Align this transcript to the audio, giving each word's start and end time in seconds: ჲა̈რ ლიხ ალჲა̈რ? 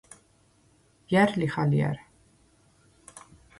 ჲა̈რ 1.11 1.31
ლიხ 1.39 1.53
ალჲა̈რ? 1.61 1.97